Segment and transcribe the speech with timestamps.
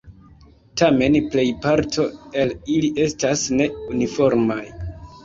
[0.81, 2.05] Tamen plejparto
[2.45, 4.59] el ili estas ne uniformaj.